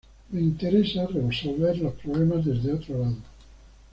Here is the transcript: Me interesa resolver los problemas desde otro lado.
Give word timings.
Me 0.31 0.41
interesa 0.41 1.05
resolver 1.05 1.77
los 1.77 1.93
problemas 1.93 2.43
desde 2.43 2.73
otro 2.73 2.97
lado. 2.97 3.17